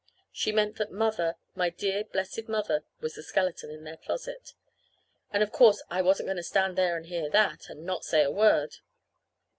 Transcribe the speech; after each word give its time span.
She 0.31 0.51
meant 0.51 0.77
that 0.77 0.91
Mother, 0.91 1.35
my 1.53 1.69
dear 1.69 2.03
blessed 2.03 2.47
mother, 2.47 2.85
was 3.01 3.13
the 3.13 3.21
skeleton 3.21 3.69
in 3.69 3.83
their 3.83 3.97
closet. 3.97 4.55
And 5.31 5.43
of 5.43 5.51
course 5.51 5.83
I 5.91 6.01
wasn't 6.01 6.25
going 6.25 6.37
to 6.37 6.41
stand 6.41 6.75
there 6.75 6.97
and 6.97 7.05
hear 7.05 7.29
that, 7.29 7.69
and 7.69 7.85
not 7.85 8.03
say 8.03 8.23
a 8.23 8.31
word. 8.31 8.77